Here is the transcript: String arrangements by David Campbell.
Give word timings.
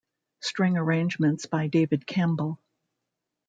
String 0.39 0.77
arrangements 0.77 1.45
by 1.45 1.67
David 1.67 2.07
Campbell. 2.07 2.59